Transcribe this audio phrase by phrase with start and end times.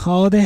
[0.00, 0.40] 好的，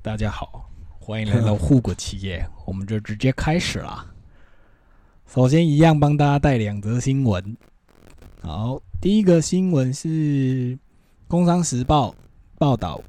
[0.00, 0.66] 大家好，
[0.98, 4.06] 欢迎来到护国企业， 我们就直接开始啦。
[5.26, 7.54] 首先，一样帮大家带两则新闻。
[8.40, 10.08] 好，第一个新闻是
[11.28, 12.08] 《工商时报》
[12.58, 13.02] 报道，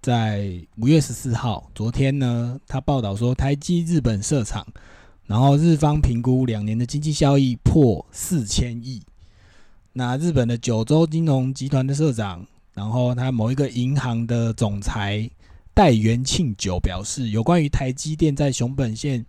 [0.00, 4.66] 在五月十四号，昨天呢，他报道说台积日本设厂，
[5.26, 9.02] 然后日方评估两年的经济效益破四千亿。
[9.92, 15.28] 那日本的九州金融集团的社长，然后他某一个银行的总裁
[15.74, 19.24] 戴元庆久表示，有关于台积电在熊本县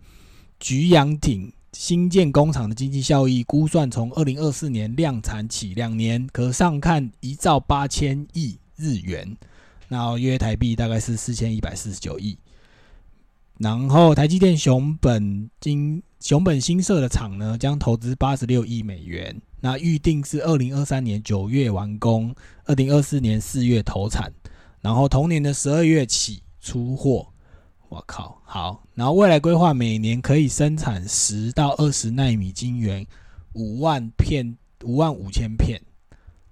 [0.58, 9.36] 菊阳町新建工厂的经济效益估算，从二零二四年量产起，两年可上看一兆八千亿日元，
[9.88, 12.38] 那约台币大概是四千一百四十九亿。
[13.58, 19.38] 然后台积电熊本金熊本新设的厂呢，将投资八十六亿美元。
[19.60, 24.32] 那预定是二零二三年九月完工，二零二四年四月投产，
[24.80, 27.26] 然后同年的十二月起出货。
[27.90, 33.06] 我靠，好，然后未来规划每年可以生产十到二十纳米晶圆，
[33.52, 35.78] 五万片，五万五千片。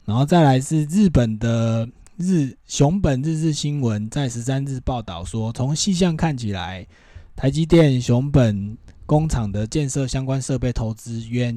[0.05, 1.89] 然后再来是日本的
[2.19, 6.87] 日熊本日日新闻在十三日报道说，从细项看起来，
[7.35, 11.55] 台积电熊本工厂的建设相关设备投资约。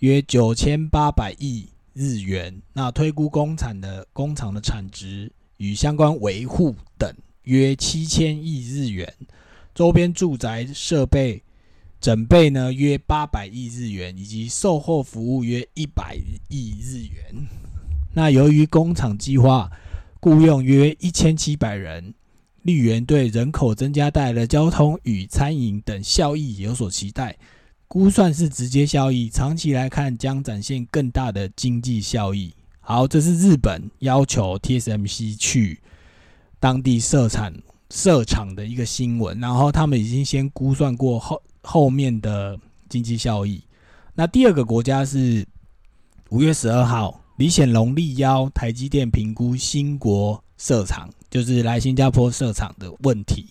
[0.00, 9.14] 约九千八百亿日元，那推估工厂的工厂的产值与相关维护等约七千亿日元，
[9.74, 11.42] 周边住宅设备
[12.00, 16.16] 整备呢约八百亿日元，以及售后服务约一百
[16.48, 17.46] 亿日元。
[18.14, 19.70] 那由于工厂计划
[20.18, 22.14] 雇佣约一千七百人，
[22.62, 27.36] 绿源对人口增加带来的交通与餐饮等效益有所期待。
[27.88, 32.54] 估算是直接效益，长期来看将展现更大的经济效益。
[32.78, 35.80] 好，这是日本要求 TSMC 去
[36.60, 37.52] 当地设厂
[37.90, 42.56] 设厂的一个新闻，然后他们已经先估算过后后面的
[42.88, 43.60] 经济效益。
[44.14, 45.44] 那第二个国家是
[46.28, 53.46] 五月十二号，李显龙力邀台积电评估新国设厂，就是来新加坡设厂的问题。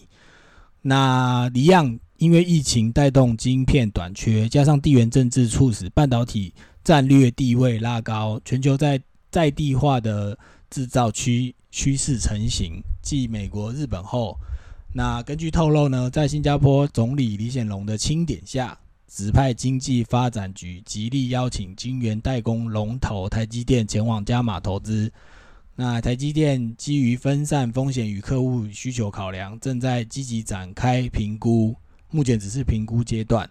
[0.82, 2.00] 那一样。
[2.20, 6.54] 因为疫情带动晶片短缺，加上地缘政治促使半导体
[6.84, 9.02] 战略地位拉高，全球在
[9.32, 10.38] 在地化的
[10.70, 12.84] 制造趋趋势成型。
[13.02, 14.38] 继美国、日本后，
[14.92, 25.10] 那根据透露呢，在新加坡总理李显龙的钦点下，指派经济发展局极力邀请晶圆代工龙头台积电前往加码投资。
[25.82, 31.74] 那台积电基于分散风险与客户需求考量，正在积极展开评估。
[32.12, 33.50] 目前只是评估阶段。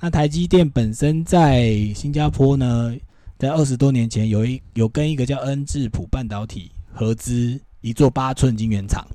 [0.00, 2.96] 那台积电本身在新加坡呢，
[3.38, 9.06] 在二十多年前有一有跟一个叫恩智浦半导体合资一座八寸晶圆厂，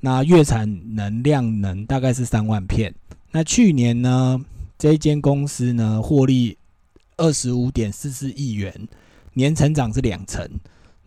[0.00, 2.92] 那月产能量能大概是三万片。
[3.30, 4.44] 那去年呢，
[4.76, 6.58] 这间公司呢获利
[7.16, 8.88] 二十五点四四亿元，
[9.34, 10.50] 年成长是两成。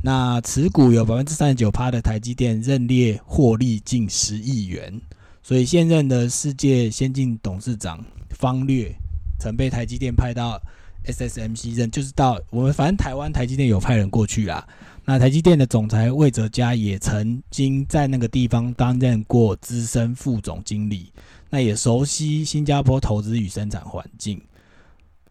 [0.02, 5.02] 那持股有百分之三十九趴的台积电认列获利近十亿元。
[5.42, 8.94] 所以现任的世界先进董事长方略
[9.40, 10.62] 曾被台积电派到
[11.06, 14.68] SSMC 任，就是到我们反正台湾台积电有派人过去啦。
[15.06, 21.12] 那台积电的总裁魏哲嘉也曾经在那个地方担任过资深副总经理，
[21.50, 24.40] 那也熟悉新加坡投资与生产环境。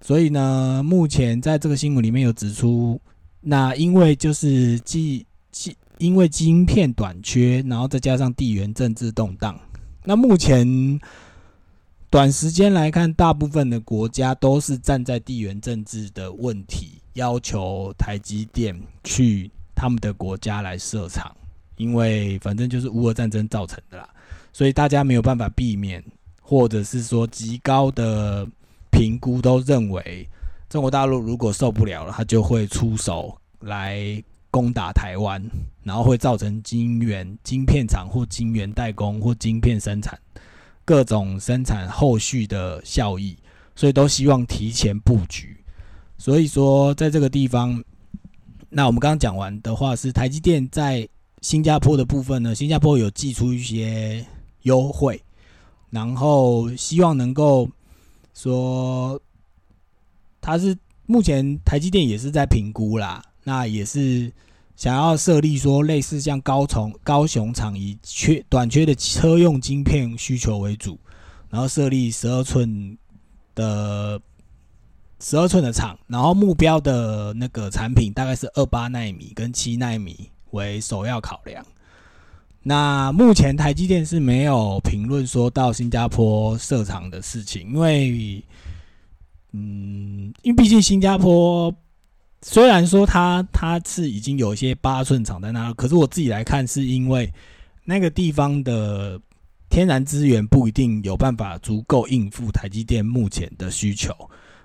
[0.00, 3.00] 所以呢，目前在这个新闻里面有指出，
[3.41, 9.59] 那因为就是基基因为晶片短缺，然后再加上地缘政治动荡。
[10.04, 10.66] 那目前
[12.10, 21.34] 短时间来看，大部分的国家都是站在地缘政治的问题，要求台积电去他们的国家来设厂，
[21.76, 24.09] 因为反正就是乌俄战争造成的啦，
[24.53, 26.03] 所以大家没有办法避免，
[26.41, 28.47] 或者是说极高的
[28.91, 30.26] 评估都认为，
[30.69, 34.23] 中国大陆如果受不了了，他就会出手来。
[34.50, 35.41] 攻打台湾，
[35.82, 40.19] 然后会造成晶圆、晶片厂或晶圆代工或晶片生产
[40.87, 43.37] 各种生产后续的效益，
[43.76, 45.55] 所以都希望提前布局。
[46.17, 47.85] 所以说，在这个地方，
[48.70, 51.06] 那我们刚刚讲完的话是台积电在
[51.43, 54.25] 新加坡的部分呢，新加坡有寄出一些
[54.62, 55.23] 优惠，
[55.91, 57.69] 然后希望能够
[58.32, 59.20] 说，
[60.40, 60.76] 它是
[61.06, 63.23] 目前台积电也是在评估啦。
[63.44, 64.31] 那也是
[64.76, 70.99] 想要设立说类似像高雄高雄厂以缺短缺的车用晶片需求为主，
[71.49, 72.96] 然后设立十二寸
[73.55, 74.20] 的
[75.20, 81.64] 十二寸的厂，然后目标的那个产品大概是二八纳米跟七纳米为首要考量。
[82.62, 88.44] 那目前台积电是没有评论说到新加坡设厂的事情，因为，
[89.53, 91.75] 嗯，因为毕竟新加坡
[92.43, 97.33] 虽然说它它是已经有一些八寸厂在那，可是我自己来看，是因为
[97.85, 99.21] 那个地方的
[99.69, 104.12] 天然资源不一定有办法足够应付台积电目前的需求，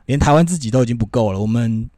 [0.06, 1.39] 连台湾自己都已经不够了。
[1.39, 1.89] 我们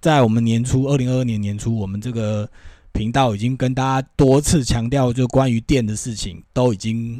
[0.00, 2.48] 在我们年初二零二二年年初，我们这个。
[2.94, 7.18] 频道已经跟大家多次强调，就关于电的事情，都已经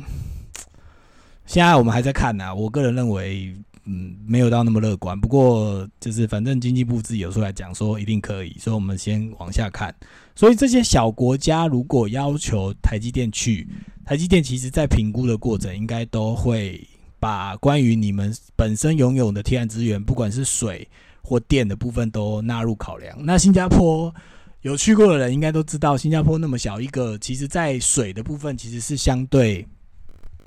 [1.46, 2.54] 现在我们还在看呢。
[2.54, 5.20] 我个人认为，嗯，没有到那么乐观。
[5.20, 9.94] 不过，就是反正经济部自己有出来讲说一定可以，所以我们先往下看。
[10.34, 13.68] 所以这些小国家如果要求台积电去，
[14.04, 16.86] 台积电其实在评估的过程，应该都会
[17.18, 20.88] 把关于你们本身拥有的天然资源，不管是水
[21.22, 23.16] 或电的部分，都纳入考量。
[23.24, 24.14] 那新加坡。
[24.62, 29.66] 有去过的人应该都知道，新加坡那么小一个，其实在水的部分其实是相对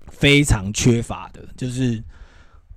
[0.07, 1.45] 非常缺乏的。
[1.57, 2.01] 就是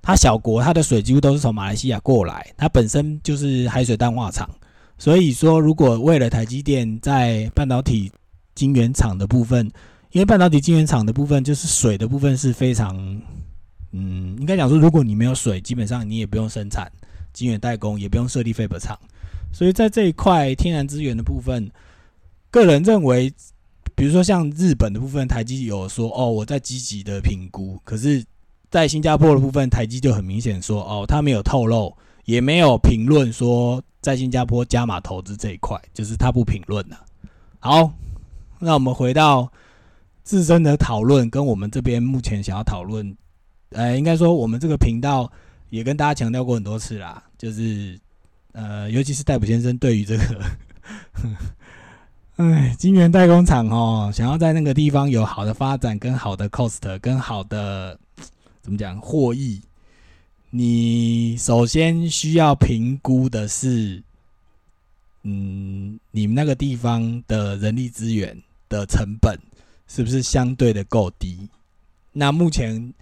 [0.01, 4.49] 它小国，它的水几乎都是从马来西亚过来，它本身就是海水淡化厂。
[4.97, 8.11] 所以说，如果为了台积电在半导体
[8.53, 9.71] 晶圆厂的部分，
[10.11, 12.97] 因为半导体晶圆厂的部分就是水的部分是非常，
[13.91, 16.91] 嗯，应该讲说，如果你没有水，基本上你也不用生产
[17.31, 18.97] 晶圆代工，也不用设立废品厂。
[19.53, 21.71] 所以在这一块天然资源的部分，
[22.51, 23.31] 个人认为，
[23.95, 27.79] 比如说像日本的部分，台积有说哦，我在积极的评估。
[27.83, 28.23] 可是，
[28.69, 31.95] 在新加坡的部分，台积就很明显说哦，他没有透露，
[32.25, 36.97] 也没有评论说在新加坡加码投资这一块，就是他不评论了。
[37.59, 37.91] 好，
[38.59, 39.51] 那我们回到
[40.23, 43.15] 自身的讨论，跟我们这边目前想要讨论，
[43.71, 45.31] 呃，应该说我们这个频道
[45.69, 47.99] 也跟大家强调过很多次啦，就是。
[48.51, 50.23] 呃，尤其是戴普先生对于这个，
[52.43, 57.97] 哎，晶圆代工厂哦，想要在那个地方有好的发展、跟好的 cost、跟好的
[58.69, 59.59] 怎么讲获益，
[60.51, 64.03] 你首先需要评估的是，
[65.23, 68.39] 嗯，你们那个地方的人力资源
[68.69, 69.35] 的成本
[69.87, 71.49] 是不是相对的够低？
[72.13, 72.93] 那目前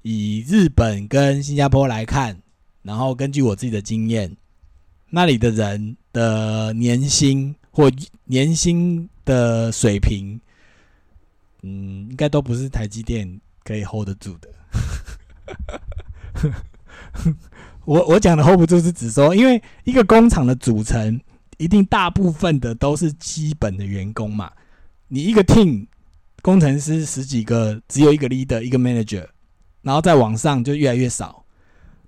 [0.00, 2.40] 以日本跟新加坡来看，
[2.80, 4.34] 然后根据我自己的经验。
[5.10, 7.92] 那里的人的年薪或
[8.24, 10.40] 年薪的水平，
[11.60, 14.48] 嗯，应该都不是台积电可以 hold 得住的。
[17.84, 21.20] 我我讲的 hold 不住是指说，因为一个工厂的组成，
[21.58, 24.50] 一定大部分的都是基本的员工嘛。
[25.08, 25.86] 你一个 team
[26.42, 29.26] 工程师十几个，只有一个 leader 一个 manager，
[29.82, 31.44] 然后再往上就越来越少。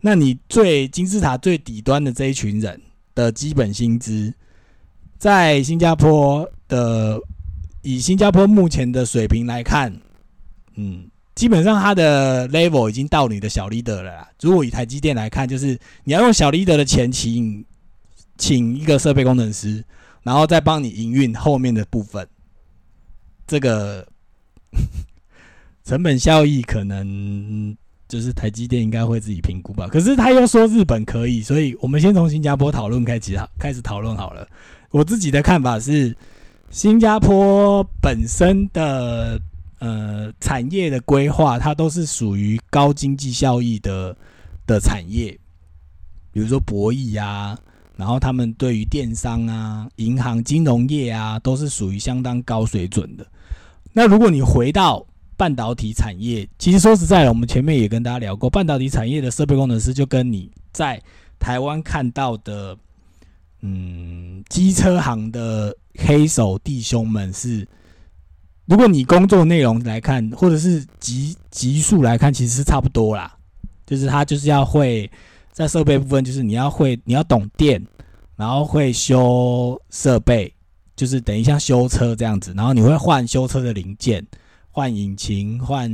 [0.01, 2.81] 那你最金字塔最底端的这一群人。
[3.15, 4.33] 的基本薪资，
[5.19, 7.21] 在新加坡的
[7.83, 9.95] 以新加坡目前的水平来看，
[10.77, 14.29] 嗯，基本上他的 level 已经到你的小 leader 了。
[14.41, 17.65] 如果以台积电来看，就是你要用小 leader 的钱请
[18.39, 19.85] 请一个设备工程师，
[20.23, 22.27] 然后再帮你营运后面的部分，
[23.47, 24.07] 这个
[25.85, 27.77] 成本效益可能。
[28.09, 34.47] 就是台积电应该会自己评估吧，可是他又说日本可以，所以我们先从新加坡讨论开始，开始讨论好了。
[34.91, 36.15] 我自己的看法是，
[36.71, 39.41] 新加坡本身的
[39.83, 44.17] 呃产业的规划，它都是属于高经济效益的
[44.65, 45.37] 的产业，
[46.31, 47.59] 比如说博弈啊，
[47.97, 53.27] 然后他们对于电商啊、银行、金融业啊，都是属于相当高水准的。
[53.93, 55.05] 那如果你回到
[55.37, 61.03] 半导体产业，其实说实在的，我们前面也跟大家聊过，半导体产业的设备工程师就跟你在
[61.41, 62.77] 台湾看到的，
[63.63, 67.67] 嗯，机车行的黑手弟兄们是，
[68.73, 73.31] 如果你工作内容来看，或者是级级数来看，其实是差不多啦。
[73.85, 75.11] 就是他就是要会
[75.53, 77.87] 在设备部分，就是你要会，你要懂电，
[78.35, 80.51] 然后会修设备，
[80.97, 84.27] 就是等于像修车这样子，然后你会换修车的零件。
[84.71, 85.87] 换引擎，换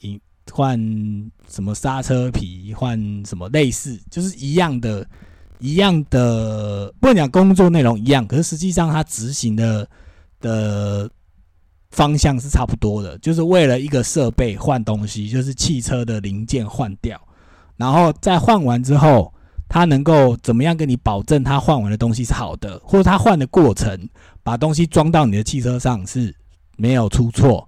[0.00, 0.76] 引换
[1.48, 5.08] 什么刹车皮，换什么类似，就是一样的，
[5.60, 6.92] 一样的。
[6.98, 9.88] 不能讲工作内容一样，可是实际上它执行的
[10.40, 11.08] 的
[11.96, 17.18] 方向是差不多的，就是为了一个设备换东西，就是汽车的零件换掉，
[17.78, 19.32] 然后再换完之后，
[19.66, 24.08] 它能够怎么样跟你保证它换完的东西是好的，或者它换的过程
[24.42, 26.34] 把东西装到你的汽车上是
[26.76, 27.66] 没有出错。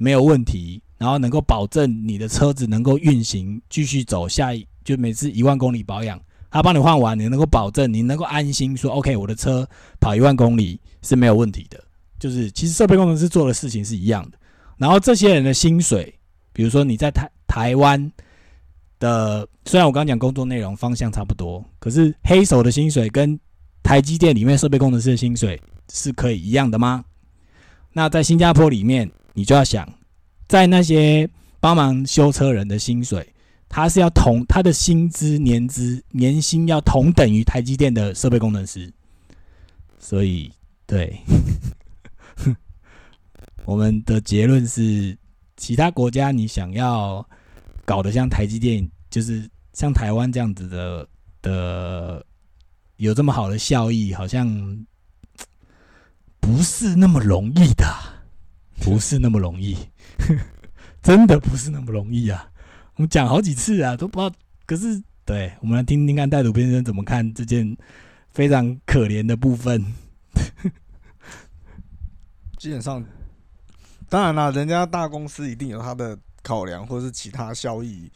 [0.00, 6.20] 没有问题，然后能够保证你的车子能够运行继续走下一，就每次一万公里保养，
[6.52, 9.68] 他帮你换完，你能够保证你能够安心说，OK，我的车
[9.98, 11.82] 跑一万公里是没有问题的。
[12.18, 14.38] 就是其实设备工程师做的事情是一样的。
[14.76, 16.14] 然后这些人的薪水，
[16.52, 18.12] 比如说你在台台湾
[18.98, 23.38] 的，虽然我刚刚讲工作内容方向差不多，可是黑手的薪水跟
[23.82, 25.60] 台积电里面设备工程师的薪水
[25.92, 27.04] 是可以一样的吗？
[27.92, 29.88] 那在新加坡里面，你就要想，
[30.46, 33.26] 在那些帮忙修车人的薪水，
[33.68, 38.92] 他是要同他的薪资年资年薪要同等于台积电的设备工程师，
[39.98, 40.52] 所以
[40.86, 41.18] 对，
[43.68, 45.14] 我们的结论是，
[45.58, 47.22] 其他国家你想要
[47.84, 51.06] 搞得像台积电，就是像台湾这样子的
[51.42, 52.24] 的
[52.96, 54.48] 有这么好的效益，好像
[56.40, 57.84] 不是那么容易的，
[58.80, 59.76] 不是那么容易，
[61.04, 62.50] 真的不是那么容易啊！
[62.94, 64.34] 我们讲好几次啊，都不知道。
[64.64, 67.76] 可是，对我们来听听看戴鲁先生怎么看这件
[68.30, 69.84] 非常可怜的部分。
[72.56, 73.04] 基本上，
[74.08, 78.10] 当然啦，人家大公司一定有他的考量，或者是其他效益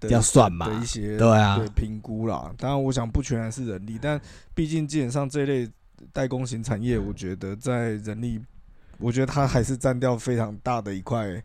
[0.00, 2.52] 的要算嘛的一些对啊评估啦。
[2.58, 4.20] 当然，我想不全然是人力，但
[4.54, 5.68] 毕竟基本上这类
[6.12, 8.40] 代工型产业，我觉得在人力，
[8.98, 11.42] 我觉得它还是占掉非常大的一块，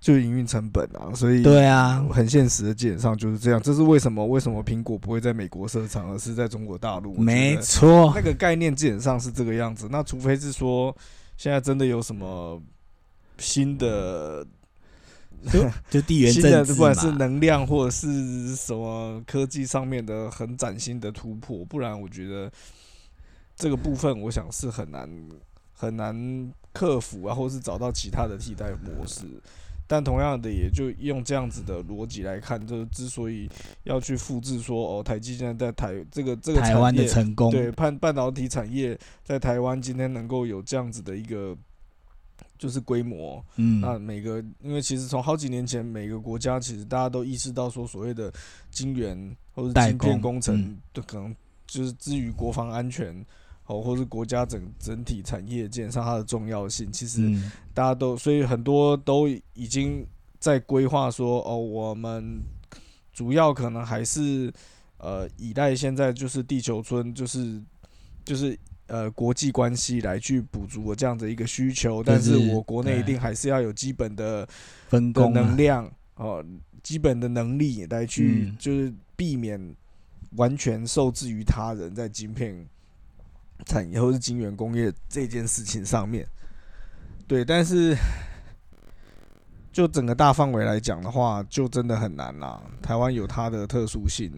[0.00, 1.14] 就营运成本啊。
[1.14, 3.60] 所以，对啊，很现实的，基本上就是这样。
[3.62, 4.26] 这是为什么？
[4.26, 7.16] 为什么苹果不会在美国设厂，而是在中国大陆？
[7.18, 9.88] 没错那，个概念基本上是这个样子。
[9.90, 10.96] 那除非是说，
[11.36, 12.60] 现在真的有什么
[13.40, 14.46] 新的
[15.90, 17.10] 就地缘政治不管是。
[17.12, 22.52] 能量或者是什么科技上面的很崭新的突破，不然我觉得
[23.56, 25.10] 这个部分，我想是很难
[25.72, 29.24] 很难克服啊，或是找到其他的替代模式。
[29.86, 33.50] 但同样的，也就用这样子的逻辑来看，就是之所以
[33.82, 41.56] 要去复制说，哦，台积现在在台这个这个台湾的成功，对半半导体产业在台湾今天能够有这样子的一个
[42.60, 48.30] 就是规模，嗯，那每个因为其实从好几年前，每个国家其实大家都意识到说，所谓的
[48.70, 51.34] 晶圆或者代晶片工工程嗯，都可能
[51.66, 53.24] 就是至于国防安全。
[53.66, 60.04] 哦，或是国家整整体产业基本上它的重要性，其实嗯，大家都，所以很多都已经
[60.40, 62.42] 在规划说，哦，我们
[63.12, 64.52] 主要可能还是
[64.98, 67.62] 呃依赖现在就是地球村，就是
[68.24, 68.58] 就是
[68.90, 74.48] 呃国际关系来去补足我这样的一个需求，但是我国内一定还是要有基本的的
[74.88, 76.44] 分工啊能量哦，
[76.82, 79.74] 基本的能力来去嗯就是避免
[80.36, 82.66] 完全受制于他人在晶片
[83.64, 86.26] 产业或是晶圆工业这件事情上面。
[87.26, 87.96] 对，但是
[89.72, 92.60] 就整个大范围来讲的话，就真的很难啦。
[92.82, 94.32] 台湾有它的特殊性，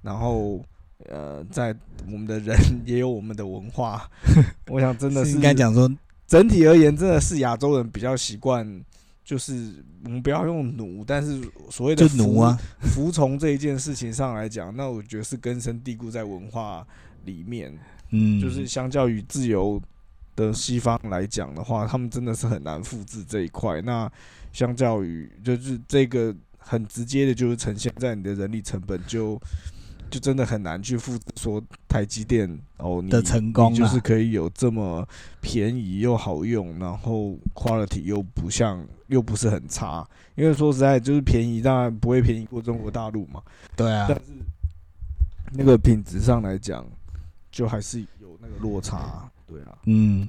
[0.00, 0.64] 然后
[1.10, 1.74] 呃，在
[2.06, 4.08] 我们的人也有我们的文化。
[4.68, 5.90] 我想真的是应该讲说，
[6.26, 8.84] 整体而言，真的是亚洲人比较习惯，
[9.24, 16.86] 就是我们不要用奴，但是所谓的奴啊，服服从这一件事情上来讲，那我觉得是根深蒂固在文化
[17.24, 17.76] 里面。
[18.10, 19.78] 嗯，就是相较于自由
[20.34, 23.82] 的西方来讲的话，他们真的是很难复制这一块。
[23.82, 24.10] 那
[24.50, 29.38] 相较于就是这个很直接的，就是呈现在你的人力成本就
[30.10, 32.48] 就真的很难去复制说台积电
[32.78, 35.06] 哦你的成功啊就是可以有这么
[35.40, 40.06] 便宜又好用，然后 quality 又不像又不是很差。
[40.34, 43.42] 因为说实在，就是便宜，当然不会便宜过中国大陆嘛。
[43.74, 44.22] 对啊但，是
[45.50, 46.86] 那个品质上来讲，
[47.50, 50.28] 就还是有那个落差，对啊，嗯，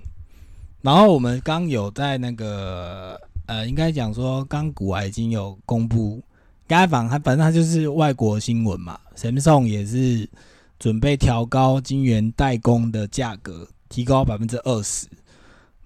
[0.81, 6.23] 然后我们刚有在那个呃，应该讲说，刚古啊已经有公布，
[6.69, 10.29] 该反他反正它就是外国新闻嘛，Samsung 也是
[10.77, 15.07] 准备调高晶圆代工的价格，提高百分之二十。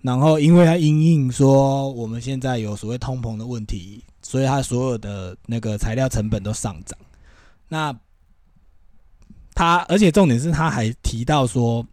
[0.02, 7.00] 然后，因为它因应说我们现在有所谓通膨的问题，所以它所有的那个材料成本都上涨。
[7.70, 7.98] 那
[9.56, 11.88] 他，而且重点是，他还提到说，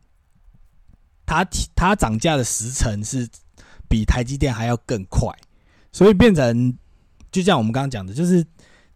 [1.25, 3.29] 他提他涨价的时程是
[3.89, 5.33] 比台积电还要更快，
[5.93, 6.77] 所以变成
[7.31, 8.45] 就像我们刚刚讲的，就是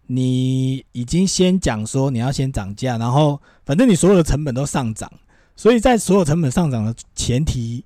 [0.07, 5.11] 你已经先讲说你要先涨价，然后反正你所有的成本都上涨，
[5.57, 7.85] 所以在所有成本上涨的前提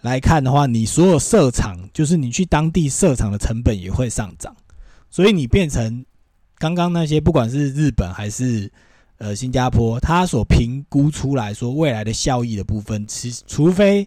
[0.00, 4.54] 来看的话，你所有设厂，就是你去当地设厂的成本也会上涨，
[5.10, 6.04] 所以你变成
[6.58, 8.70] 刚刚那些不管是日本还是
[9.18, 14.06] 呃新加坡，它所评估出来说未来的效益的部分，其除非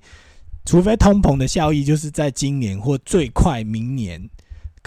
[0.65, 4.29] 除非通膨的效益就是在今年或最快明年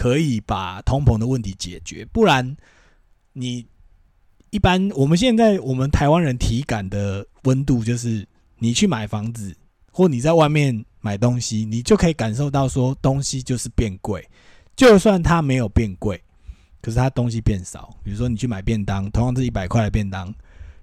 [0.00, 2.56] 可以把通膨的问题解决，不然
[3.34, 3.66] 你
[4.48, 8.26] 一般我们现在我们台湾人体感的温度就是
[8.60, 9.54] 你去买房子
[9.92, 14.26] 或你在外面买东西，你就可以感受到说东西就是变贵。
[14.74, 16.18] 就算它没有变贵，
[16.80, 17.94] 可是它东西变少。
[18.02, 20.34] 比如说你去买便当，同样是一百块的便当，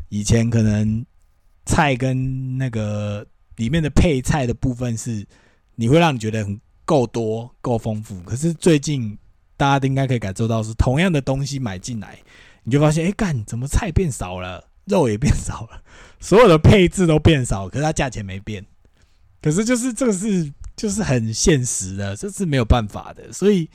[0.09, 1.03] 以前可能
[1.65, 5.25] 菜跟那个里面的配菜的部分是
[5.74, 8.17] 你会让你觉得很够多、够丰富。
[8.22, 9.17] 可是最近
[9.58, 12.17] 大家应该可以感受到，是同样的东西买进来，
[12.63, 15.84] 你就发现，哎，干怎么菜变少了，肉也变少了，
[16.22, 18.65] 所有的配置都变少，可是它价钱没变。
[19.41, 23.34] 可是就是这个是就是很现实的，这是没有办法的。
[23.34, 23.70] 所以，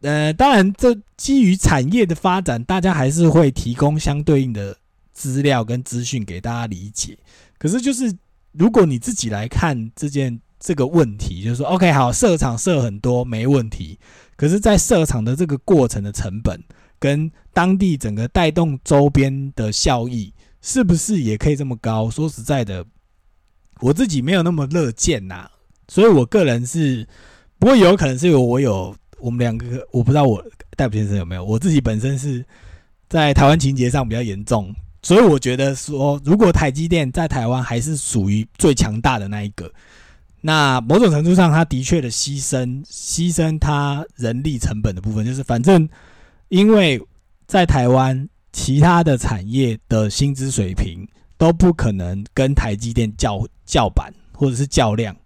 [0.00, 4.76] 呃，当然，这基于产业的发展，大家还是会提供相对应的
[5.12, 7.16] 资料跟资讯给大家理解。
[7.56, 8.14] 可是，就是
[8.52, 13.98] 如果你自己来看这件这个问题，就是说，OK，好，设厂设很多没问题，
[14.36, 16.60] 可是，在设厂的这个过程的成本
[16.98, 22.10] 跟当地整个带动周边的效益，是不是也可以这么高？
[22.10, 22.84] 说实在的。
[23.80, 25.48] 我自己没有那么乐见呐，
[25.86, 27.06] 所以我个人是，
[27.60, 30.44] 不过有可能是因为我有我们两个，我不知道我
[30.76, 32.44] 戴普先生有没有，我自己本身是
[33.08, 39.72] 在台湾情节上比较严重，所以我觉得说，如果台积电在台湾还是属于最强大的那一个，
[40.40, 45.88] 那某种程度上，它的确的牺牲牺牲他人力成本的部分，就是反正
[46.48, 47.00] 因为
[47.46, 51.08] 在台湾其他的产业的薪资水平。
[51.38, 55.16] 都不可能跟台积电较较板或者是较量，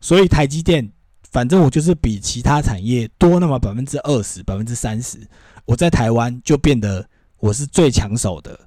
[0.00, 0.90] 所以台积电
[1.30, 5.28] 反正我就是比其他产业多那么百分之二十、百分之三十，
[5.66, 7.06] 我在台湾就变得
[7.38, 8.58] 我是最抢手的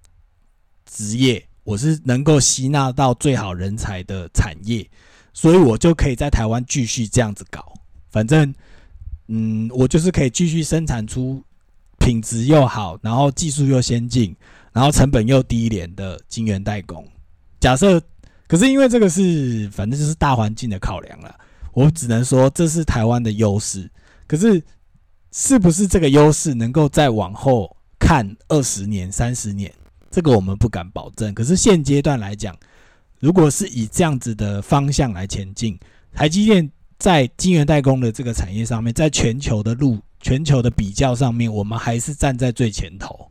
[0.86, 4.88] 职业，我是能够吸纳到最好人才的产业，
[5.34, 7.74] 所以我就可以在台湾继续这样子搞，
[8.10, 8.54] 反正
[9.28, 11.44] 嗯，我就是可以继续生产出
[12.00, 14.36] 品质又好，然后技术又先进。
[14.74, 17.06] 然后成本又低廉的晶圆代工，
[17.60, 18.02] 假设，
[18.48, 21.36] 可是因为这个是反正就是大环境的考量了，
[21.74, 23.92] 我只能说这是台湾的优势。
[24.26, 24.64] 可是
[25.34, 29.70] 是不是这个优势能够再往后看二十年、三十年，
[30.10, 31.34] 这个我们不敢保证。
[31.34, 32.56] 可是现阶段来讲，
[33.22, 35.80] 如果是以这样子的方向来前进，
[36.12, 43.30] 台积电在晶圆代工的这个产业上面，在全球的路、全球的比较上面，我们还是站在最前头。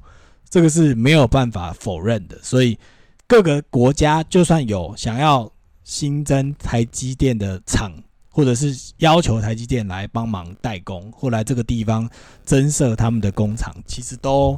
[0.48, 2.78] 这个是没有办法否认的，所以
[3.26, 5.50] 各个国家就算有想要
[5.82, 7.92] 新增台积电的厂，
[8.30, 12.08] 或者是要求台积电来帮忙代工，或来这个地方
[12.44, 14.56] 增设他们的工厂，其实都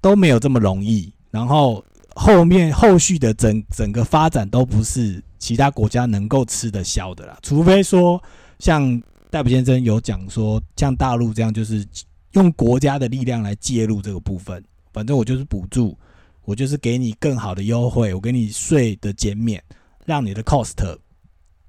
[0.00, 1.12] 都没有这么容易。
[1.30, 1.84] 然后
[2.18, 8.20] 后面后续的整整个发展都不是其他国家能够吃得消的啦，除非说
[8.58, 9.00] 像
[9.30, 11.86] 戴普先生有讲说，像大陆这样，就是
[12.32, 14.60] 用国家的力量来介入这个部分。
[14.92, 15.96] 反正我就是补助，
[16.44, 19.62] 我就是给你更好的优惠，我给你税的减免，
[20.04, 20.74] 让你的 cost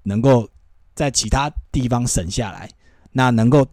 [0.02, 0.50] 能够
[0.96, 2.68] 在其他地方省下来，
[3.12, 3.68] 那能够，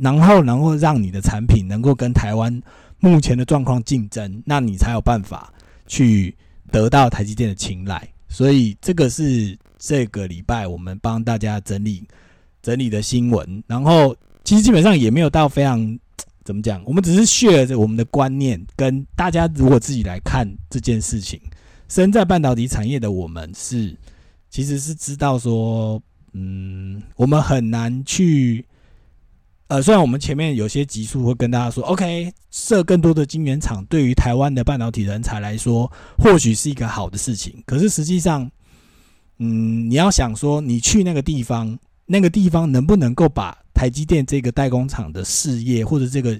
[0.00, 2.60] 然后能够让你的产品能够跟台湾
[2.98, 5.52] 目前的状况竞争，那你才有办法
[5.92, 6.34] 去
[6.70, 8.08] 得到台积电的青睐。
[8.28, 12.02] 所以这个是这个礼拜我们帮大家整理
[12.62, 15.98] 整理的新闻，然后其实基本上也没有到非常。
[16.44, 16.82] 怎么讲？
[16.84, 21.40] 我们只是 share 着我们的观念，跟大家如果自己来看这件事情。
[21.88, 23.96] 身在半导体产业的我们是，
[24.50, 26.02] 其实是知道说，
[26.32, 28.66] 嗯，我们很难去，
[29.72, 37.54] 呃，虽然我们前面有些集数会跟大家说，OK，设更多的晶圆厂对于台湾的半导体人才来说，或许是一个好的事情。
[37.64, 38.50] 可是实际上，
[39.38, 46.38] 嗯，你要想说，你去那个地方，那个地方能不能够把台积电这个代工厂的事业或者这个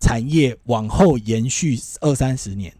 [0.00, 2.74] 产业往后延续二三十年，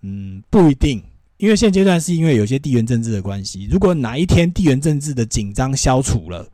[0.00, 1.04] 嗯，不一定，
[1.36, 3.68] 因为现阶段是因为有些地缘政治的关系。
[3.70, 6.50] 如果哪一天地缘政治的紧张消除了，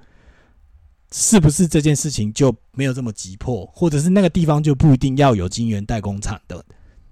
[1.13, 6.65] 是不是这件事情就没有这么急迫，或者是那个地方就不一定要有晶圆代工厂的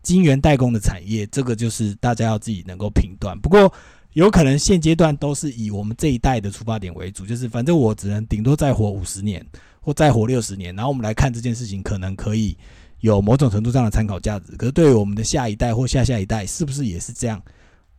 [0.03, 1.27] 晶圆代工的产业？
[1.27, 3.39] 这个就是大家要自己能够评断。
[3.39, 3.73] 不过。
[4.15, 9.45] 有可能现阶段都是以我们这一代的出发点为主，就是反正我只能顶多再活五十年
[9.81, 12.57] 或再活六十年，然后我们来看这件事情，可能可以
[13.01, 14.53] 有某种程度上的参考价值。
[14.53, 17.43] 可是对于我们的下一代或下下一代，是不是也是这样？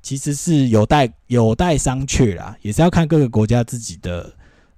[0.02, 4.34] 其实是有待有待商榷啦，也是要看各个国家自己的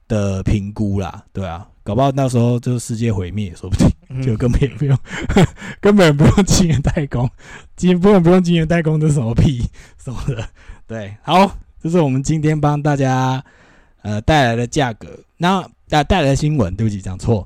[0.07, 4.97] 的评估啦，对啊，搞不好到时候就世界毁灭，说不定就根本也不用，
[5.81, 7.29] 根本不用晶圆代工，
[7.75, 9.63] 晶根本不用晶圆代工这什么屁
[10.03, 10.47] 什么的。
[10.87, 13.43] 对，好，这是我们今天帮大家
[14.01, 17.45] 呃带来的价格，那带带来的新闻，对不起，讲错。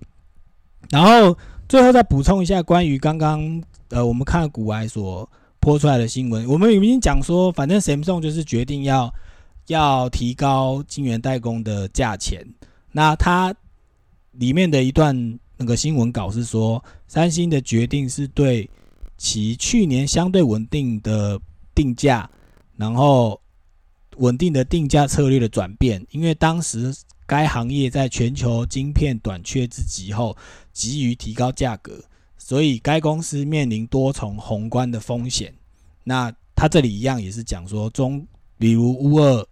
[0.89, 1.35] 然后
[1.67, 5.27] 最后再补充一下关于刚刚呃我们看古埃所
[5.59, 9.11] 播出来的新闻，我们已经讲说，反正 Samsung 就是决定要
[9.71, 12.45] 要提高晶圆代工的价钱。
[12.91, 13.53] 那它
[14.33, 18.69] 里面的一段那个新闻稿是说，三星的决定是对
[19.17, 21.39] 其去年相对稳定的
[21.73, 22.29] 定价，
[22.75, 23.39] 然后
[24.17, 26.93] 稳定的定价策略的转变，因为当时
[27.25, 30.35] 该行业在全球晶片短缺之极后，
[30.73, 32.03] 急于提高价格，
[32.37, 35.53] 所以该公司面临多重宏观的风险。
[36.03, 38.25] 那他这里一样也是讲说中，
[38.57, 39.47] 比如乌二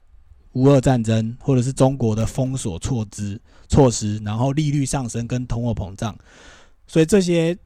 [0.53, 6.17] 乌二战争，或者是中国的封锁措施措施，然后利率上升跟通货膨胀，
[6.87, 7.57] 所以这些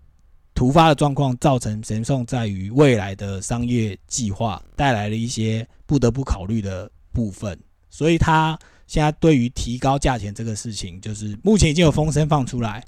[0.53, 7.57] 突发的状况造成神送在于未来的商业计划带来了一些不得不考虑的部分，
[7.89, 12.83] 所以他现在对于提高价钱这个事情，就是目前已经有风声放出来，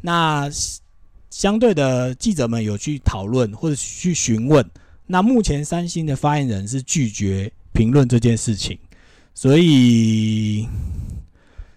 [0.00, 0.48] 那
[1.28, 4.64] 相对的记者们有去讨论或者去询问。
[5.06, 8.78] 那目前三星的发言人是拒绝评论这件事情，
[9.34, 10.68] 所以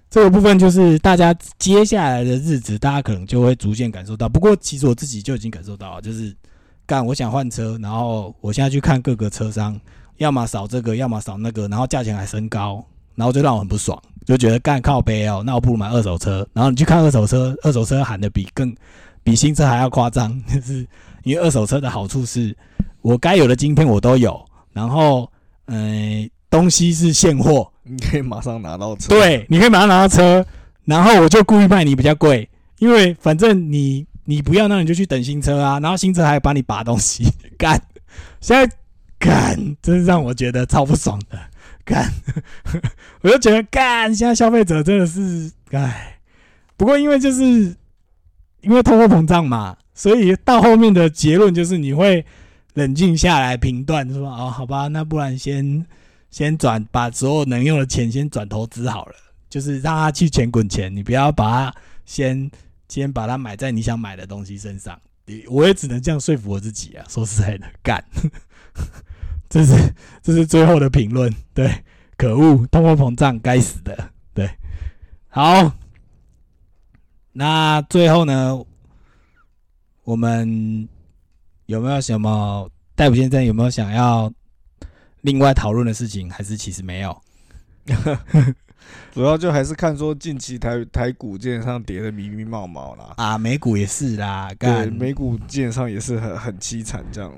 [0.10, 4.28] 这个部分就是大家接下来的日子，大家可能就会逐渐感受到。
[4.28, 6.36] 不过其实我自己就已经感受到了，就是
[6.86, 9.80] 干我想换车，然后我现在去看各个车商，
[10.18, 12.86] 要么扫这个，要么扫那个，然后价钱还升高，
[13.16, 16.48] 然后就让我很不爽，就觉得干靠背哦，那我不如买二手车。
[16.54, 18.76] 然后你去看二手车，二手车喊的比更
[19.24, 20.86] 比新车还要夸张，就是
[21.24, 22.56] 因为二手车的好处是。
[23.02, 25.30] 我该有的晶片我都有，然后，
[25.66, 29.10] 嗯，东西是现货，你可以马上拿到车。
[29.10, 30.46] 对，你可以马上拿到车，
[30.86, 37.26] 然后我就故意卖你比较贵，因为反正你你不要，那你就去等新车啊，然后新车还帮你拔东西，
[37.58, 37.82] 干，
[38.40, 38.72] 现在
[39.18, 41.40] 干，真是让我觉得超不爽的，
[41.84, 42.08] 干，
[43.22, 46.20] 我就觉得干，现在消费者真的是，唉，
[46.78, 47.76] 不过因为就是
[48.62, 52.24] 因为通货膨胀嘛，所以到后面的结论就是你会。
[52.76, 55.86] 冷静下来评断，说哦，好吧，那不然先
[56.34, 59.14] 先转，把所有能用的钱先转投资好了，
[59.50, 62.50] 就是让他去钱滚钱，你不要把它先
[62.90, 65.00] 先把它买在你想买的东西身上。
[65.28, 67.06] 你我也只能这样说服我自己啊。
[67.08, 68.04] 说实在的，干，
[69.48, 69.94] 这是
[70.24, 71.32] 这是最后的评论。
[71.54, 71.72] 对，
[72.18, 74.10] 可恶，通货膨胀，该死的。
[74.34, 74.50] 对，
[75.28, 75.72] 好，
[77.32, 78.60] 那最后呢，
[80.04, 80.90] 我们。
[81.66, 84.32] 有没有什么戴普先生有没有想要
[85.24, 86.30] 另外讨论的事情？
[86.30, 87.22] 还是其实没有？
[89.12, 93.14] 主要就还是看说近期台台股基本上跌的迷迷毛毛啦。
[93.18, 97.32] 啊，美股也是啦，对，美股基本上也是很很凄惨这样。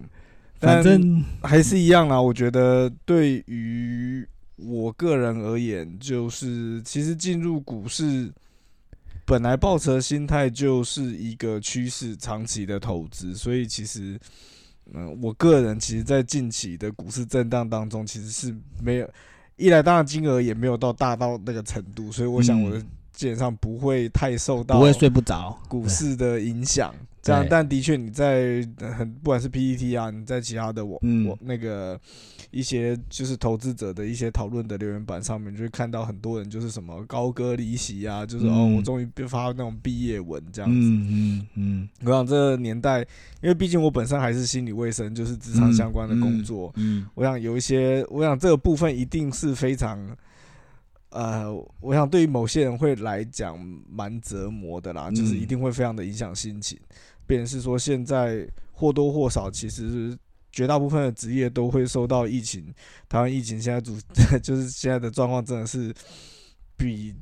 [0.59, 2.21] 反正还是一样啦。
[2.21, 8.31] 我觉得对于我个人而言，就是其实进入股市。
[9.27, 14.19] 本来抱持的心态就是一个趋势长期的投资，所以其实，
[14.93, 19.09] 嗯，我个人其实，在近期的股市震荡当中，其实是没有
[19.57, 22.79] 一来，当然金额也没有到大到那个程度，所以我想我的
[23.11, 26.93] 基本上不会太受到不会睡不着股市的影响。
[27.21, 28.67] 这样，但的确你在
[28.97, 31.99] 很不管是 PPT 啊，你在其他的我我那个。
[32.55, 40.77] 一些就是投资者的一些讨论的留言板上面，就会看到很多人就是什么高歌离席啊，就是哦，我终于发那种毕业文这样子。
[40.79, 41.89] 嗯嗯嗯。
[42.05, 43.01] 我想这个年代，
[43.41, 46.71] 因为毕竟我本身还是心理卫生，就是职场相关的工作。
[46.77, 47.05] 嗯。
[47.13, 49.99] 我想有一些，我想这个部分一定是非常，
[51.09, 56.79] 呃，我想对于某些人会来讲蛮折磨的啦，就是一定会非常的影响心情。
[57.27, 60.17] 变成是说现在或多或少其实。
[60.55, 62.73] 绝大部分的职业都会受到疫情，
[63.09, 63.97] 台湾疫情现在主
[64.41, 65.93] 就是现在的状况真的是
[66.77, 67.13] 比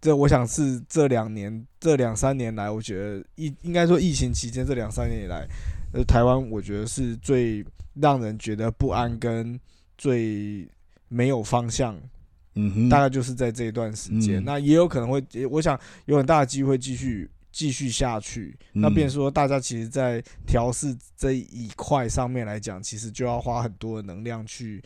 [0.00, 5.46] 这，我想是这两年这两三年来，我觉得疫应该说疫情期间这两三年以来，
[5.92, 7.62] 呃，台湾我觉得是最
[7.92, 9.60] 让人觉得不安跟
[9.98, 10.66] 最
[11.08, 11.94] 没有方向，
[12.54, 17.28] 嗯哼，大概就是在这一段时间，那也有可能会，我想有很大的机会继续。
[17.52, 24.80] 继续下去，那变说大家其实，在调试这一块上面来讲，其实就要花很多的能量去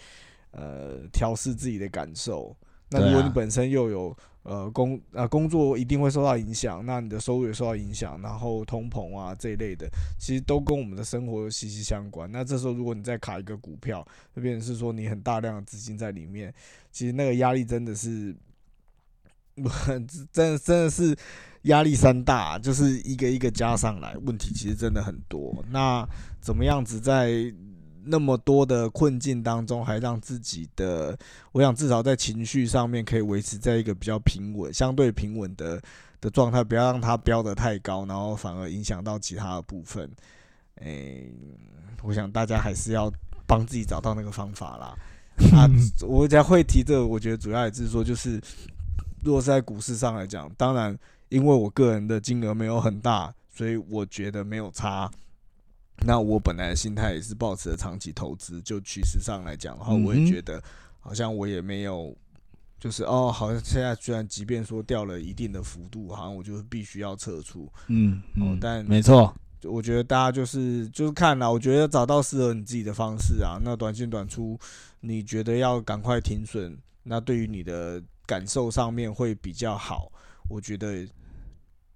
[0.53, 2.57] 呃调试自己的感受。
[2.89, 9.87] 那如果你本身又有呃工呃工作一定会受到影响，那你的收入也受到影响，然后通膨啊这一类的，
[10.19, 12.31] 其实都跟我们的生活息息相关。
[12.33, 16.55] 那这时候如果你再卡一个股票，就变成是说你很大量的资金在里面，
[16.91, 18.35] 其实那个压力真的是，
[20.33, 21.15] 真的真的是。
[21.65, 25.65] 压力山大，就是一个一个加上来，问题其实真的很多。
[25.71, 26.07] 那
[26.41, 27.53] 怎么样子在
[28.05, 31.19] 那么多的困境当中，还让自己的，
[31.53, 35.81] 我想至少在情绪上面可以维持在一个比较平稳、相对平稳的
[36.21, 40.11] 的状态，不要让它飙得太高，然后反而影响到其他的部分。
[40.83, 41.33] 诶，
[42.03, 43.11] 我想大家还是要
[43.47, 44.95] 帮自己找到那个方法啦。
[45.57, 45.67] 啊，
[46.07, 48.39] 我才会提这个，我觉得主要也是说，就是
[49.23, 50.95] 如果是在股市上来讲，当然
[51.35, 55.11] 因为我个人的金额没有很大，所以我觉得没有差。
[56.07, 60.63] 那我本来的心态也是保持着长期投资，就趋势上来讲的话，我也觉得
[61.01, 62.17] 好像我也没有，
[62.79, 67.69] 就是哦，好像现在虽然即便说掉了一定的幅度，好像我就是必须要撤出。
[67.89, 73.59] 嗯哦嗯，，但没错，我觉得大家就是就是看啦，我觉得找到适合你自己的方式啊。
[73.61, 74.57] 那短进短出，
[75.01, 80.13] 你觉得要赶快停损，那对于你的感受上面会比较好。
[80.51, 81.09] 我觉得，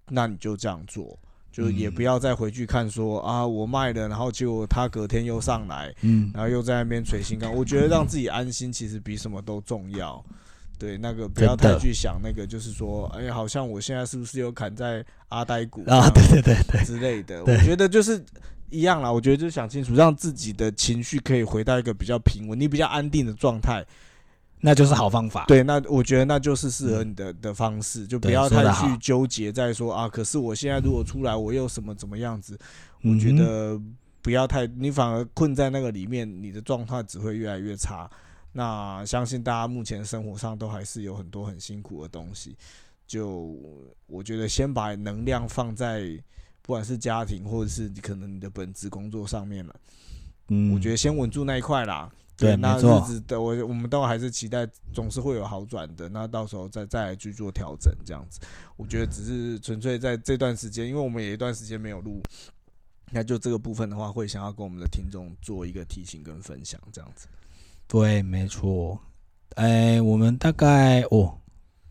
[0.08, 1.18] 那你就这样做，
[1.52, 7.54] 就也嗯不要再回去看说啊，我卖了，然后结果他隔天又上来，嗯然后又在那边捶心肝。
[7.54, 10.24] 我觉得让自己安心，其实比什么都重要。
[10.78, 17.42] 对，那个不要太去想那个，就是说，哎，好像我现在是不是有砍在阿呆股啊，对对对对，之类的。
[17.44, 18.24] 我觉得就是
[18.70, 23.84] 一样啦，我觉得就是想清楚，让自己的情绪可以回到一个比较平稳、你比较安定的状态。
[24.60, 25.44] 那就是好方法。
[25.46, 32.58] 对，那我觉得那就是适合你的的方式，就不要太去纠结在说啊，可是我现在如果出来，我又什么怎么样子？
[33.02, 33.80] 我觉得
[34.20, 38.10] 不要太，你反而困在那个里面，你的状态只会越来越差。
[38.52, 42.56] 那相信大家目前生活上都还是有很多很辛苦的东西，
[43.06, 43.56] 就
[44.06, 46.08] 我觉得先把能量放在
[46.62, 49.74] 不管是家庭或者是可能你的本职工作上面了。
[50.48, 52.10] 嗯，我觉得先稳住那一块啦。
[52.38, 58.38] 对那日子的我我们都还是期待总是会有好转的，那到时候再再来去做调整，这样子。
[58.77, 62.22] 我觉得只是纯粹在这段时间，因为我们也一段时间没有录，
[63.11, 67.27] 那就这个部分的话，会想要跟我们的听众做一个提醒跟分享，这样子。
[67.88, 69.01] 对，没错。
[69.57, 71.37] 哎，我们大概哦，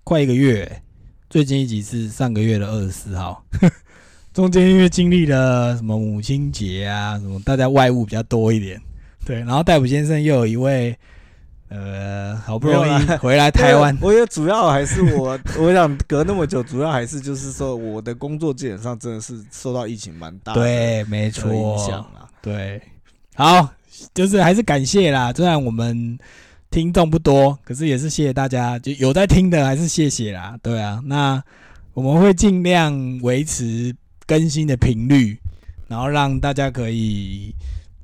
[0.06, 0.82] 快一个月，
[1.30, 3.44] 最近一集是上个月的二十四号，
[4.32, 8.82] 中间因为经历了什么母亲节啊，什么大家外务比较多一点，
[9.28, 10.98] 对，然后戴普先生又有一位，
[11.68, 22.26] 呃，好不容易回来台湾，我觉得主要还是我，我想隔那么久，主要还是就是说我的工作基本上真的是受到疫情蛮大的对，没的错，影响啦。
[22.42, 22.82] 对，
[23.36, 23.70] 好，
[24.14, 25.34] 就是还是感谢啦。
[25.34, 26.18] 虽然我们
[26.72, 30.58] 听众不多，可是也是谢谢大家，就有在听的还是谢谢啦。
[30.64, 31.44] 对啊，那
[31.94, 33.94] 我们会尽量维持
[34.26, 35.38] 更新的频率，
[35.90, 37.54] 然后让大家可以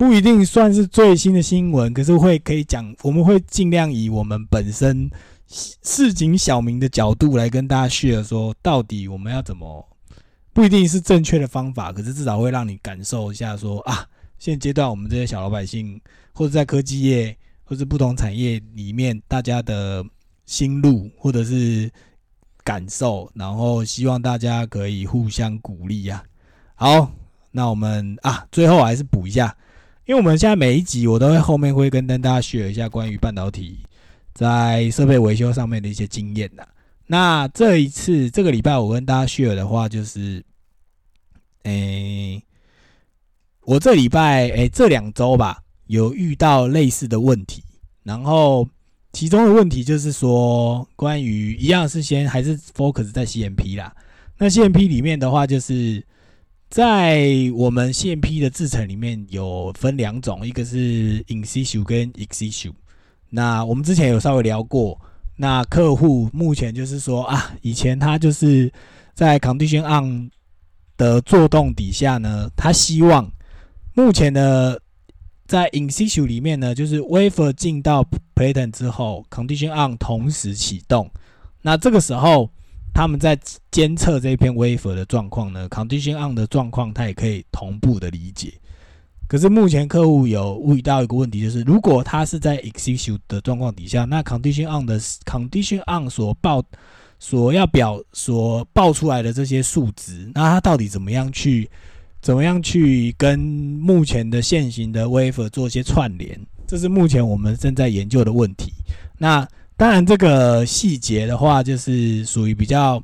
[0.06, 5.10] 不一定算是最新的新闻，可是会可以讲，我们会尽量以我们本身
[5.48, 9.88] 市井小民的角度来跟大家 share 说，到底我们要怎么。
[10.52, 14.06] 不一定是正确的方法，可是至少会让你感受一下说啊，
[14.38, 16.02] 现阶段我们这些小老百姓，
[16.34, 20.04] 或者在科技业，或是不同产业里面，大家的
[20.46, 21.90] 心路或者是
[22.62, 26.22] 感受，然后希望大家可以互相鼓励呀、
[26.76, 27.10] 好，
[27.52, 29.56] 那我们啊，最后还是补一下，
[30.06, 33.80] 因为我们现在每一集我都会后面会跟跟大家 share 一下关于半导体
[34.34, 36.68] 在设备维修上面的一些经验呐。
[37.08, 40.44] 那这一次这个礼拜我跟大家 share 的话，就是，
[41.64, 42.44] 诶、
[43.62, 47.64] 我这礼拜诶、这两周吧，有遇到类似的问题，
[48.04, 48.68] 然后
[49.14, 53.96] 其中的问题就是说，关于一样是先还是 focus 在 CMP 啦。
[54.38, 56.04] 那 CMP 里面的话，就是
[56.74, 62.72] 在我们 CMP 的制程里面有分两种，一个是 in situ 跟 ex situ。
[63.30, 65.00] 那我们之前有稍微聊过，
[65.36, 68.74] 那客户目前就是说啊，以前他就是
[69.14, 70.32] 在 condition on
[70.98, 73.32] 的作动底下呢，他希望
[73.94, 74.82] 目前的
[75.46, 81.08] 在 in situ 里面呢，就是 wafer 进到 platen 之后，condition on 同时启动。
[81.62, 82.50] 那这个时候，
[82.94, 83.38] 他们在
[83.72, 88.54] 监测这片 wafer 的状况呢，condition on 的状况，它也可以同步的理解。
[89.28, 96.64] 可是目前客户有遇到一个问题，就是如果他是在 execute 的状况底下，那 condition on 的 condition on 所报
[97.18, 101.68] 所要表所报出来的这些数值，那它到底怎么样去
[102.22, 106.40] 怎么样去跟目前的现行的 wafer 做一些串联？
[106.68, 108.72] 这是目前我们正在研究的问题。
[109.18, 109.48] 那
[109.84, 113.04] 当然，这个细节的话，就是属于比较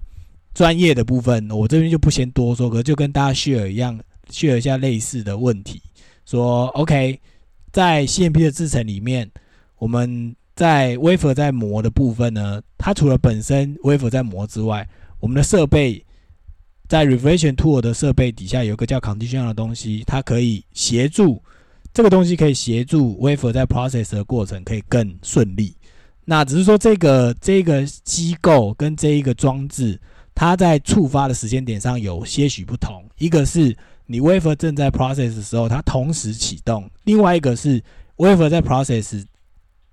[0.53, 3.99] 专业的部分，我这边就不先多说，可就跟大家 share 一样
[4.31, 5.81] ，share 一下类似的问题。
[6.25, 7.19] 说 OK，
[7.73, 9.29] 在 CMP 的制程里面，
[9.77, 14.87] 我们在 wafer 在磨的部分呢，它除了本身 wafer 在磨之外，
[15.19, 16.01] 我们的设备
[16.87, 21.43] 在 reflection tool 的设备底下有一个叫 condition 的东西，它可以协助
[21.93, 25.75] 这个东西可以协助 wafer 在 process 的过程可以更顺利。
[26.29, 29.99] 那只是说这个这个机构跟这一个装置，
[30.35, 37.83] 它在触发的时间点上有些许不同，一个是你 wafer 正在 process 的时候，它同时启动；另外一个是
[38.17, 39.25] wafer 在 process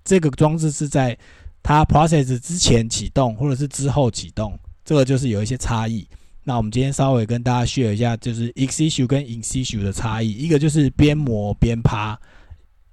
[0.05, 1.17] 这个装置是在
[1.63, 6.07] 它 process 之前启动，或者是之后启动，这个就是有一些差异。
[6.43, 12.15] 那我们今天稍微跟大家 share 一下，就是 ex issue 跟 in issue 的差异，一个就是边磨边趴，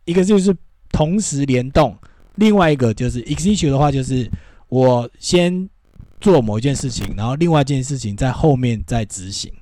[0.07, 0.57] 一个就是
[0.91, 1.95] 同时联动，
[2.37, 4.29] 另外一个就是 ex issue 的话，就是
[4.69, 5.69] 我先
[6.21, 9.53] 做某一件事情，然后另外一件事情在后面再执行，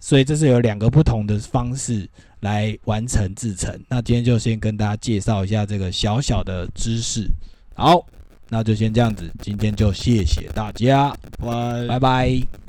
[0.00, 2.08] 所以这是有两个不同的方式
[2.40, 3.78] 来完成制成。
[3.88, 7.28] 那今天就先跟大家介绍一下这个小小的知识。
[7.74, 8.04] 好，
[8.48, 12.67] 那就先这样子，今天就谢谢大家，拜拜拜。